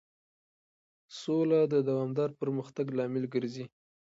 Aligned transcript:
سوله 1.21 1.59
د 1.73 1.75
دوامدار 1.87 2.29
پرمختګ 2.41 2.85
لامل 2.97 3.25
ګرځي. 3.33 3.65